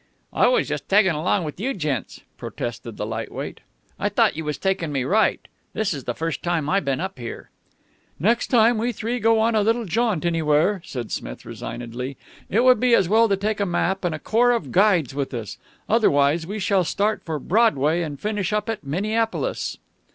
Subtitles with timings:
[0.33, 3.59] "I was just taggin' along with you gents," protested the light weight.
[3.99, 5.47] "I thought you was taking me right.
[5.73, 7.51] This is the first time I been up here."
[8.19, 12.17] "Next time we three go on a little jaunt anywhere," said Smith resignedly,
[12.49, 15.35] "it would be as well to take a map and a corps of guides with
[15.35, 15.59] us.
[15.87, 19.77] Otherwise we shall start for Broadway and finish up at Minneapolis."